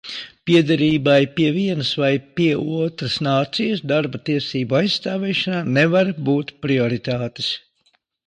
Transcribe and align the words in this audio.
Piederībai 0.49 1.17
pie 1.35 1.49
vienas 1.57 1.91
vai 2.03 2.09
pie 2.39 2.47
otras 2.85 3.19
nācijas 3.27 3.83
darba 3.93 4.23
tiesību 4.31 4.79
aizstāvēšanā 4.79 5.61
nevar 5.79 6.13
būt 6.31 6.53
prioritātes. 6.67 7.55